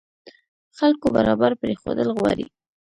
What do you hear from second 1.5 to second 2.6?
پرېښودل غواړي.